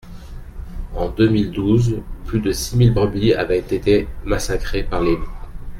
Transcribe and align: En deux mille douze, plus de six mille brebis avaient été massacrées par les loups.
En 0.95 1.09
deux 1.09 1.29
mille 1.29 1.51
douze, 1.51 2.01
plus 2.25 2.39
de 2.39 2.51
six 2.51 2.75
mille 2.75 2.91
brebis 2.91 3.35
avaient 3.35 3.59
été 3.59 4.07
massacrées 4.25 4.81
par 4.83 5.01
les 5.03 5.15
loups. 5.15 5.31